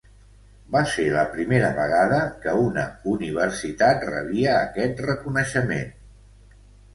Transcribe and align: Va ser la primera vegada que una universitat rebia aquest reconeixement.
Va 0.75 0.79
ser 0.93 1.03
la 1.15 1.25
primera 1.33 1.67
vegada 1.79 2.21
que 2.45 2.55
una 2.61 2.85
universitat 3.11 4.07
rebia 4.13 4.57
aquest 4.63 5.05
reconeixement. 5.09 5.95